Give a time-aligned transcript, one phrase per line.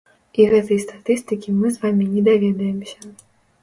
[0.39, 2.99] І гэтай статыстыкі мы з вамі не даведаемся.